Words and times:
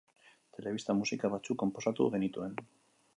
Telebista 0.57 0.95
musika 1.01 1.31
batzu 1.35 1.59
konposatu 1.65 2.09
genituen. 2.17 2.61